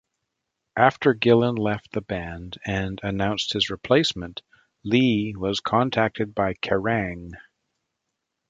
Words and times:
After 0.77 1.13
Gillen 1.13 1.53
left 1.57 1.91
the 1.91 2.01
band 2.01 2.57
and 2.65 2.99
announced 3.03 3.53
his 3.53 3.69
replacement, 3.69 4.41
Lee 4.83 5.35
was 5.37 5.59
contacted 5.59 6.33
by 6.33 6.55
Kerrang! 6.55 7.33